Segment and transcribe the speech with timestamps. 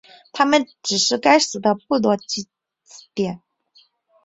[0.31, 2.47] 它们只是该死的部落祭
[3.13, 3.43] 典。